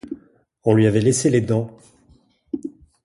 On 0.63 0.73
lui 0.73 0.87
avait 0.87 0.99
laissé 0.99 1.29
les 1.29 1.41
dents. 1.41 1.77